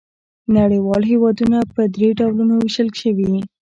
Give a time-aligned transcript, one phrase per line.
[0.57, 3.31] نړیوال هېوادونه په درې ډولونو وېشل شوي.